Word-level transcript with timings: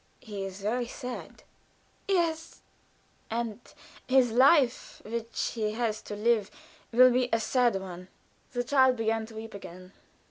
"He 0.19 0.45
is 0.45 0.61
very 0.61 0.87
sad." 0.87 1.43
"Yes." 2.07 2.61
"And 3.29 3.59
his 4.07 4.31
life 4.31 4.99
which 5.05 5.51
he 5.53 5.73
has 5.73 6.01
to 6.01 6.15
live 6.15 6.49
will 6.91 7.11
be 7.11 7.29
a 7.31 7.39
sad 7.39 7.79
one." 7.79 8.07
The 8.53 8.63
child 8.63 8.95
began 8.95 9.27
to 9.27 9.35
weep 9.35 9.53
again. 9.53 9.91